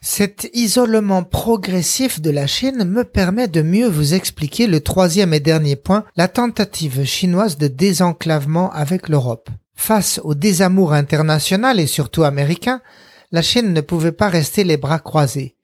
Cet 0.00 0.50
isolement 0.52 1.22
progressif 1.22 2.20
de 2.20 2.30
la 2.30 2.46
Chine 2.46 2.84
me 2.84 3.02
permet 3.02 3.48
de 3.48 3.62
mieux 3.62 3.88
vous 3.88 4.14
expliquer 4.14 4.66
le 4.66 4.80
troisième 4.80 5.32
et 5.32 5.40
dernier 5.40 5.76
point, 5.76 6.04
la 6.16 6.28
tentative 6.28 7.04
chinoise 7.04 7.56
de 7.56 7.68
désenclavement 7.68 8.70
avec 8.72 9.08
l'Europe. 9.08 9.48
Face 9.74 10.20
au 10.22 10.34
désamour 10.34 10.92
international 10.92 11.80
et 11.80 11.86
surtout 11.86 12.24
américain, 12.24 12.82
la 13.30 13.42
Chine 13.42 13.72
ne 13.72 13.80
pouvait 13.80 14.12
pas 14.12 14.28
rester 14.28 14.64
les 14.64 14.76
bras 14.76 14.98
croisés 14.98 15.56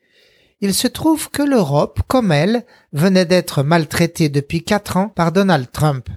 il 0.61 0.75
se 0.75 0.89
trouve 0.89 1.31
que 1.31 1.43
l'Europe, 1.43 2.01
comme 2.09 2.33
elle, 2.33 2.65
venait 2.93 3.25
d'être 3.25 3.63
maltraitée 3.63 4.29
depuis 4.29 4.65
quatre 4.65 4.97
ans 4.97 5.09
par 5.09 5.33
Donald 5.33 5.71
Trump. 5.73 6.09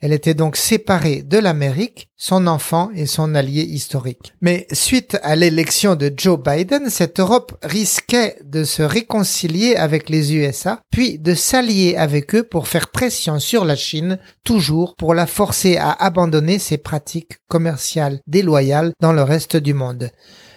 Elle 0.00 0.14
était 0.14 0.34
donc 0.34 0.56
séparée 0.56 1.22
de 1.22 1.36
l'Amérique, 1.36 2.08
son 2.16 2.46
enfant 2.46 2.90
et 2.94 3.04
son 3.04 3.34
allié 3.34 3.62
historique. 3.62 4.32
Mais 4.40 4.66
suite 4.72 5.18
à 5.22 5.36
l'élection 5.36 5.94
de 5.94 6.10
Joe 6.16 6.38
Biden, 6.42 6.88
cette 6.88 7.20
Europe 7.20 7.58
risquait 7.62 8.38
de 8.42 8.64
se 8.64 8.82
réconcilier 8.82 9.76
avec 9.76 10.08
les 10.08 10.34
USA, 10.34 10.80
puis 10.90 11.18
de 11.18 11.34
s'allier 11.34 11.96
avec 11.96 12.34
eux 12.34 12.44
pour 12.44 12.66
faire 12.66 12.88
pression 12.88 13.38
sur 13.38 13.66
la 13.66 13.76
Chine, 13.76 14.18
toujours 14.42 14.96
pour 14.96 15.12
la 15.12 15.26
forcer 15.26 15.76
à 15.76 15.90
abandonner 15.92 16.58
ses 16.58 16.78
pratiques 16.78 17.36
commerciales 17.48 18.20
déloyales 18.26 18.92
dans 19.00 19.12
le 19.12 19.22
reste 19.22 19.58
du 19.58 19.74
monde. 19.74 20.10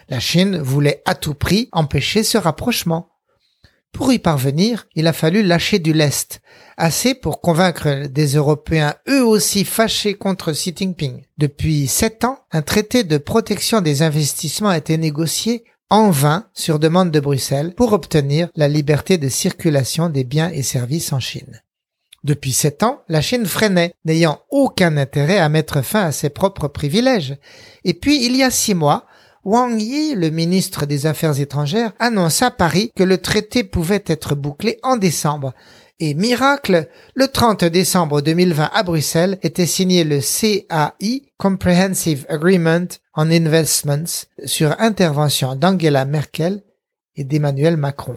La 0.07 0.21
Chine 0.21 0.57
voulait 0.57 1.01
à 1.05 1.15
tout 1.15 1.33
prix 1.33 1.67
empêcher 1.73 2.23
ce 2.23 2.37
rapprochement. 2.37 3.09
Pour 3.93 4.11
y 4.11 4.17
parvenir, 4.17 4.87
il 4.95 5.05
a 5.05 5.13
fallu 5.13 5.43
lâcher 5.43 5.77
du 5.77 5.93
lest, 5.93 6.41
assez 6.77 7.13
pour 7.13 7.41
convaincre 7.41 8.07
des 8.07 8.35
Européens 8.35 8.95
eux 9.07 9.23
aussi 9.23 9.65
fâchés 9.65 10.15
contre 10.15 10.51
Xi 10.51 10.73
Jinping. 10.75 11.21
Depuis 11.37 11.87
sept 11.87 12.25
ans, 12.25 12.39
un 12.51 12.63
traité 12.63 13.03
de 13.03 13.19
protection 13.19 13.81
des 13.81 14.01
investissements 14.01 14.69
a 14.69 14.77
été 14.79 14.97
négocié 14.97 15.63
en 15.91 16.09
vain 16.09 16.47
sur 16.55 16.79
demande 16.79 17.11
de 17.11 17.19
Bruxelles 17.19 17.75
pour 17.75 17.93
obtenir 17.93 18.49
la 18.55 18.67
liberté 18.67 19.19
de 19.19 19.29
circulation 19.29 20.09
des 20.09 20.23
biens 20.23 20.49
et 20.49 20.63
services 20.63 21.13
en 21.13 21.19
Chine. 21.19 21.61
Depuis 22.23 22.51
sept 22.51 22.81
ans, 22.81 23.03
la 23.09 23.21
Chine 23.21 23.45
freinait, 23.45 23.93
n'ayant 24.05 24.41
aucun 24.49 24.97
intérêt 24.97 25.37
à 25.37 25.49
mettre 25.49 25.83
fin 25.83 26.05
à 26.05 26.11
ses 26.11 26.31
propres 26.31 26.67
privilèges. 26.67 27.37
Et 27.83 27.93
puis, 27.93 28.25
il 28.25 28.35
y 28.35 28.43
a 28.43 28.49
six 28.49 28.73
mois, 28.73 29.05
Wang 29.45 29.77
Yi, 29.77 30.15
le 30.15 30.29
ministre 30.29 30.85
des 30.85 31.05
Affaires 31.05 31.37
étrangères, 31.37 31.91
annonce 31.99 32.41
à 32.41 32.49
Paris 32.49 32.91
que 32.95 33.03
le 33.03 33.17
traité 33.17 33.65
pouvait 33.65 34.03
être 34.07 34.35
bouclé 34.35 34.79
en 34.83 34.95
décembre. 34.95 35.53
Et 35.99 36.13
miracle, 36.13 36.87
le 37.13 37.27
30 37.27 37.65
décembre 37.65 38.21
2020 38.21 38.71
à 38.73 38.83
Bruxelles 38.83 39.39
était 39.43 39.65
signé 39.65 40.05
le 40.05 40.19
CAI, 40.21 41.23
Comprehensive 41.37 42.25
Agreement 42.29 42.87
on 43.15 43.29
Investments, 43.29 44.27
sur 44.45 44.79
intervention 44.79 45.55
d'Angela 45.55 46.05
Merkel 46.05 46.63
et 47.17 47.25
d'Emmanuel 47.25 47.75
Macron. 47.75 48.15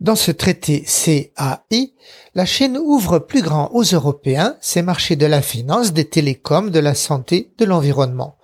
Dans 0.00 0.16
ce 0.16 0.32
traité 0.32 0.84
CAI, 0.84 1.94
la 2.34 2.46
Chine 2.46 2.78
ouvre 2.78 3.18
plus 3.18 3.42
grand 3.42 3.70
aux 3.72 3.82
Européens 3.82 4.56
ses 4.60 4.82
marchés 4.82 5.16
de 5.16 5.26
la 5.26 5.42
finance, 5.42 5.92
des 5.92 6.08
télécoms, 6.08 6.70
de 6.70 6.78
la 6.78 6.94
santé, 6.94 7.52
de 7.58 7.64
l'environnement. 7.64 8.36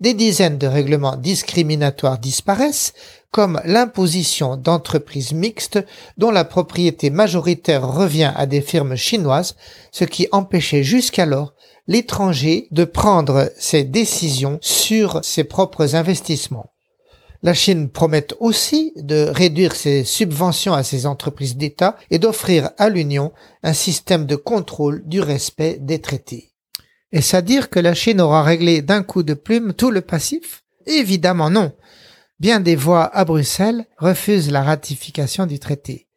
Des 0.00 0.14
dizaines 0.14 0.58
de 0.58 0.66
règlements 0.66 1.16
discriminatoires 1.16 2.18
disparaissent, 2.18 2.92
comme 3.30 3.60
l'imposition 3.64 4.56
d'entreprises 4.56 5.32
mixtes 5.32 5.84
dont 6.16 6.30
la 6.30 6.44
propriété 6.44 7.10
majoritaire 7.10 7.86
revient 7.86 8.32
à 8.34 8.46
des 8.46 8.62
firmes 8.62 8.96
chinoises, 8.96 9.56
ce 9.92 10.04
qui 10.04 10.28
empêchait 10.32 10.82
jusqu'alors 10.82 11.54
l'étranger 11.86 12.68
de 12.70 12.84
prendre 12.84 13.50
ses 13.58 13.84
décisions 13.84 14.58
sur 14.62 15.24
ses 15.24 15.44
propres 15.44 15.94
investissements. 15.94 16.72
La 17.42 17.54
Chine 17.54 17.88
promet 17.88 18.26
aussi 18.40 18.92
de 18.96 19.28
réduire 19.28 19.74
ses 19.74 20.04
subventions 20.04 20.72
à 20.72 20.82
ses 20.82 21.06
entreprises 21.06 21.56
d'État 21.56 21.96
et 22.10 22.18
d'offrir 22.18 22.70
à 22.78 22.88
l'Union 22.88 23.32
un 23.62 23.72
système 23.72 24.26
de 24.26 24.36
contrôle 24.36 25.02
du 25.06 25.20
respect 25.20 25.78
des 25.80 26.00
traités. 26.00 26.52
Est-ce 27.12 27.36
à 27.36 27.42
dire 27.42 27.70
que 27.70 27.78
la 27.78 27.94
Chine 27.94 28.20
aura 28.20 28.42
réglé 28.42 28.82
d'un 28.82 29.02
coup 29.02 29.22
de 29.22 29.34
plume 29.34 29.74
tout 29.74 29.90
le 29.90 30.00
passif? 30.00 30.64
Évidemment 30.86 31.50
non. 31.50 31.72
Bien 32.40 32.60
des 32.60 32.76
voix 32.76 33.04
à 33.04 33.24
Bruxelles 33.24 33.86
refusent 33.98 34.50
la 34.50 34.62
ratification 34.62 35.46
du 35.46 35.58
traité. 35.58 36.08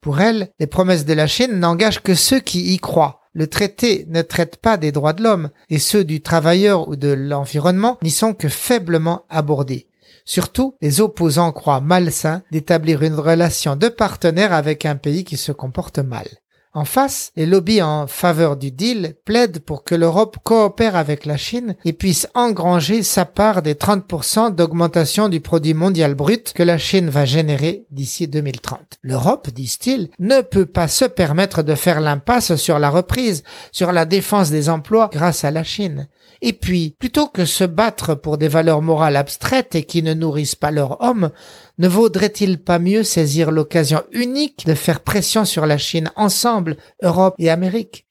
Pour 0.00 0.20
elles, 0.20 0.50
les 0.58 0.66
promesses 0.66 1.04
de 1.04 1.12
la 1.12 1.26
Chine 1.26 1.58
n'engagent 1.58 2.02
que 2.02 2.14
ceux 2.14 2.40
qui 2.40 2.72
y 2.72 2.78
croient. 2.78 3.20
Le 3.32 3.46
traité 3.46 4.06
ne 4.08 4.22
traite 4.22 4.56
pas 4.56 4.76
des 4.76 4.90
droits 4.90 5.12
de 5.12 5.22
l'homme 5.22 5.50
et 5.70 5.78
ceux 5.78 6.04
du 6.04 6.20
travailleur 6.20 6.88
ou 6.88 6.96
de 6.96 7.08
l'environnement 7.08 7.98
n'y 8.02 8.10
sont 8.10 8.34
que 8.34 8.48
faiblement 8.48 9.24
abordés. 9.28 9.88
Surtout, 10.28 10.74
les 10.82 11.00
opposants 11.00 11.52
croient 11.52 11.80
malsain 11.80 12.42
d'établir 12.52 13.02
une 13.02 13.14
relation 13.14 13.76
de 13.76 13.88
partenaire 13.88 14.52
avec 14.52 14.84
un 14.84 14.96
pays 14.96 15.24
qui 15.24 15.38
se 15.38 15.52
comporte 15.52 16.00
mal. 16.00 16.28
En 16.74 16.84
face, 16.84 17.32
les 17.34 17.46
lobbies 17.46 17.80
en 17.80 18.06
faveur 18.06 18.58
du 18.58 18.70
deal 18.70 19.14
plaident 19.24 19.58
pour 19.58 19.84
que 19.84 19.94
l'Europe 19.94 20.36
coopère 20.44 20.96
avec 20.96 21.24
la 21.24 21.38
Chine 21.38 21.76
et 21.86 21.94
puisse 21.94 22.28
engranger 22.34 23.02
sa 23.02 23.24
part 23.24 23.62
des 23.62 23.72
30% 23.72 24.54
d'augmentation 24.54 25.30
du 25.30 25.40
produit 25.40 25.72
mondial 25.72 26.14
brut 26.14 26.52
que 26.52 26.62
la 26.62 26.76
Chine 26.76 27.08
va 27.08 27.24
générer 27.24 27.86
d'ici 27.90 28.28
2030. 28.28 28.98
L'Europe, 29.00 29.48
disent-ils, 29.48 30.10
ne 30.18 30.42
peut 30.42 30.66
pas 30.66 30.88
se 30.88 31.06
permettre 31.06 31.62
de 31.62 31.74
faire 31.74 32.02
l'impasse 32.02 32.54
sur 32.56 32.78
la 32.78 32.90
reprise, 32.90 33.44
sur 33.72 33.92
la 33.92 34.04
défense 34.04 34.50
des 34.50 34.68
emplois 34.68 35.08
grâce 35.10 35.44
à 35.44 35.50
la 35.50 35.64
Chine. 35.64 36.06
Et 36.40 36.52
puis, 36.52 36.94
plutôt 36.98 37.26
que 37.26 37.44
se 37.44 37.64
battre 37.64 38.14
pour 38.14 38.38
des 38.38 38.48
valeurs 38.48 38.82
morales 38.82 39.16
abstraites 39.16 39.74
et 39.74 39.82
qui 39.82 40.02
ne 40.02 40.14
nourrissent 40.14 40.54
pas 40.54 40.70
leur 40.70 41.02
homme, 41.02 41.30
ne 41.78 41.88
vaudrait-il 41.88 42.62
pas 42.62 42.78
mieux 42.78 43.02
saisir 43.02 43.50
l'occasion 43.50 44.02
unique 44.12 44.66
de 44.66 44.74
faire 44.74 45.00
pression 45.00 45.44
sur 45.44 45.66
la 45.66 45.78
Chine 45.78 46.10
ensemble, 46.16 46.76
Europe 47.02 47.34
et 47.38 47.50
Amérique? 47.50 48.06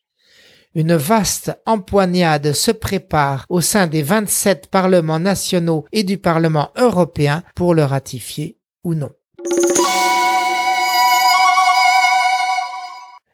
Une 0.75 0.95
vaste 0.95 1.57
empoignade 1.65 2.53
se 2.53 2.71
prépare 2.71 3.45
au 3.49 3.61
sein 3.61 3.87
des 3.87 4.03
27 4.03 4.67
parlements 4.67 5.19
nationaux 5.19 5.85
et 5.91 6.03
du 6.03 6.17
Parlement 6.19 6.69
européen 6.77 7.43
pour 7.55 7.73
le 7.73 7.83
ratifier 7.83 8.59
ou 8.83 8.93
non. 8.93 9.09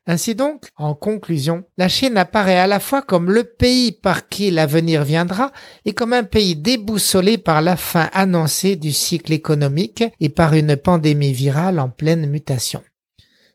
Ainsi 0.06 0.36
donc, 0.36 0.70
en 0.76 0.96
conclusion, 0.96 1.64
la 1.78 1.88
Chine 1.88 2.18
apparaît 2.18 2.60
à 2.60 2.68
la 2.68 2.82
fois 2.82 3.02
comme 3.02 3.32
le 3.32 3.46
pays 3.46 3.94
par 3.94 4.28
qui 4.28 4.52
l'avenir 4.52 5.06
viendra 5.06 5.54
et 5.86 5.94
comme 5.94 6.12
un 6.12 6.26
pays 6.26 6.58
déboussolé 6.58 7.38
par 7.38 7.62
la 7.62 7.78
fin 7.78 8.10
annoncée 8.12 8.76
du 8.76 8.92
cycle 8.92 9.32
économique 9.32 10.04
et 10.20 10.28
par 10.28 10.54
une 10.54 10.76
pandémie 10.76 11.32
virale 11.32 11.80
en 11.80 11.90
pleine 11.90 12.26
mutation. 12.26 12.84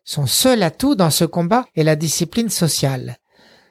Son 0.05 0.27
seul 0.27 0.63
atout 0.63 0.95
dans 0.95 1.11
ce 1.11 1.27
combat 1.27 1.67
est 1.77 1.85
la 1.85 1.97
discipline 1.97 2.49
sociale. 2.49 3.19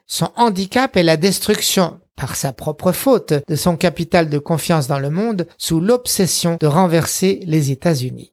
Son 0.06 0.30
handicap 0.36 0.96
est 0.96 1.02
la 1.02 1.16
destruction, 1.16 2.00
par 2.14 2.36
sa 2.36 2.52
propre 2.52 2.92
faute, 2.92 3.34
de 3.48 3.56
son 3.56 3.76
capital 3.76 4.30
de 4.30 4.38
confiance 4.38 4.86
dans 4.86 5.00
le 5.00 5.10
monde 5.10 5.48
sous 5.58 5.80
l'obsession 5.80 6.58
de 6.60 6.66
renverser 6.68 7.40
les 7.44 7.72
États-Unis. 7.72 8.32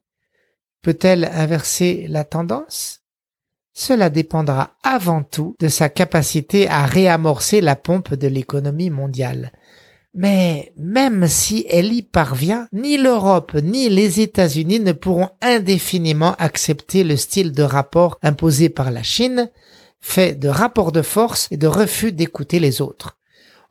Peut-elle 0.82 1.24
inverser 1.24 2.06
la 2.08 2.22
tendance? 2.22 3.00
Cela 3.78 4.08
dépendra 4.08 4.70
avant 4.82 5.22
tout 5.22 5.54
de 5.60 5.68
sa 5.68 5.90
capacité 5.90 6.66
à 6.66 6.86
réamorcer 6.86 7.60
la 7.60 7.76
pompe 7.76 8.14
de 8.14 8.26
l'économie 8.26 8.88
mondiale. 8.88 9.52
Mais 10.14 10.72
même 10.78 11.28
si 11.28 11.66
elle 11.68 11.92
y 11.92 12.00
parvient, 12.00 12.68
ni 12.72 12.96
l'Europe 12.96 13.52
ni 13.62 13.90
les 13.90 14.22
États-Unis 14.22 14.80
ne 14.80 14.92
pourront 14.92 15.28
indéfiniment 15.42 16.34
accepter 16.38 17.04
le 17.04 17.18
style 17.18 17.52
de 17.52 17.62
rapport 17.62 18.18
imposé 18.22 18.70
par 18.70 18.90
la 18.90 19.02
Chine, 19.02 19.50
fait 20.00 20.32
de 20.32 20.48
rapport 20.48 20.90
de 20.90 21.02
force 21.02 21.46
et 21.50 21.58
de 21.58 21.66
refus 21.66 22.12
d'écouter 22.12 22.60
les 22.60 22.80
autres. 22.80 23.18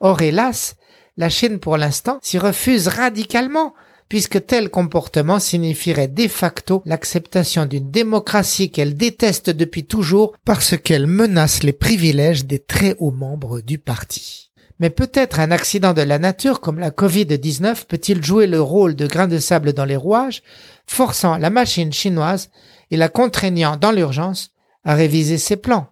Or, 0.02 0.22
hélas, 0.22 0.76
la 1.18 1.30
Chine 1.30 1.58
pour 1.58 1.78
l'instant 1.78 2.20
s'y 2.22 2.38
refuse 2.38 2.90
radicalement, 2.90 3.74
puisque 4.10 4.46
tel 4.46 4.70
comportement 4.70 5.40
signifierait 5.40 6.08
de 6.08 6.28
facto 6.28 6.82
l'acceptation 6.86 7.66
d'une 7.66 7.92
démocratie 7.92 8.72
qu'elle 8.72 8.96
déteste 8.96 9.50
depuis 9.50 9.86
toujours 9.86 10.34
parce 10.46 10.78
qu'elle 10.78 11.08
menace 11.08 11.64
les 11.64 11.74
privilèges 11.74 12.46
des 12.46 12.60
très 12.60 12.96
hauts 13.00 13.12
membres 13.12 13.62
du 13.62 13.78
parti. 13.78 14.52
Mais 14.80 14.90
peut-être 14.90 15.40
un 15.40 15.52
accident 15.52 15.94
de 15.94 16.02
la 16.02 16.20
nature 16.20 16.60
comme 16.60 16.80
la 16.80 16.92
Covid-19 16.92 17.86
peut-il 17.86 18.24
jouer 18.24 18.46
le 18.46 18.62
rôle 18.62 18.96
de 18.96 19.08
grain 19.08 19.28
de 19.28 19.40
sable 19.40 19.74
dans 19.74 19.86
les 19.86 19.96
rouages, 19.96 20.44
forçant 20.86 21.38
la 21.38 21.50
machine 21.50 21.94
chinoise 21.94 22.50
et 22.92 22.98
la 22.98 23.10
contraignant 23.10 23.78
dans 23.78 23.92
l'urgence 23.92 24.52
à 24.84 24.94
réviser 24.94 25.38
ses 25.38 25.56
plans. 25.56 25.88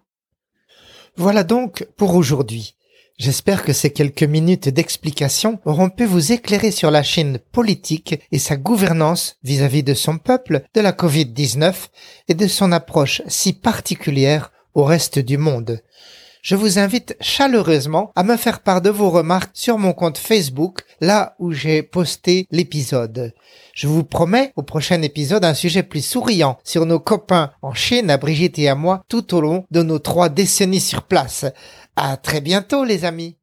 Voilà 1.16 1.44
donc 1.44 1.86
pour 1.96 2.14
aujourd'hui. 2.14 2.74
J'espère 3.16 3.62
que 3.62 3.72
ces 3.72 3.92
quelques 3.92 4.24
minutes 4.24 4.68
d'explication 4.68 5.60
auront 5.64 5.88
pu 5.88 6.04
vous 6.04 6.32
éclairer 6.32 6.72
sur 6.72 6.90
la 6.90 7.04
Chine 7.04 7.38
politique 7.52 8.20
et 8.32 8.40
sa 8.40 8.56
gouvernance 8.56 9.36
vis-à-vis 9.44 9.84
de 9.84 9.94
son 9.94 10.18
peuple, 10.18 10.64
de 10.74 10.80
la 10.80 10.90
Covid-19 10.90 11.74
et 12.26 12.34
de 12.34 12.48
son 12.48 12.72
approche 12.72 13.22
si 13.28 13.52
particulière 13.52 14.50
au 14.74 14.82
reste 14.82 15.20
du 15.20 15.38
monde. 15.38 15.80
Je 16.44 16.56
vous 16.56 16.78
invite 16.78 17.16
chaleureusement 17.22 18.12
à 18.14 18.22
me 18.22 18.36
faire 18.36 18.60
part 18.60 18.82
de 18.82 18.90
vos 18.90 19.08
remarques 19.08 19.52
sur 19.54 19.78
mon 19.78 19.94
compte 19.94 20.18
Facebook, 20.18 20.80
là 21.00 21.34
où 21.38 21.52
j'ai 21.52 21.82
posté 21.82 22.46
l'épisode. 22.50 23.32
Je 23.72 23.88
vous 23.88 24.04
promets 24.04 24.52
au 24.54 24.62
prochain 24.62 25.00
épisode 25.00 25.46
un 25.46 25.54
sujet 25.54 25.82
plus 25.82 26.04
souriant 26.04 26.58
sur 26.62 26.84
nos 26.84 27.00
copains 27.00 27.52
en 27.62 27.72
Chine, 27.72 28.10
à 28.10 28.18
Brigitte 28.18 28.58
et 28.58 28.68
à 28.68 28.74
moi, 28.74 29.02
tout 29.08 29.34
au 29.34 29.40
long 29.40 29.64
de 29.70 29.82
nos 29.82 29.98
trois 29.98 30.28
décennies 30.28 30.80
sur 30.80 31.04
place. 31.04 31.46
À 31.96 32.18
très 32.18 32.42
bientôt 32.42 32.84
les 32.84 33.06
amis 33.06 33.38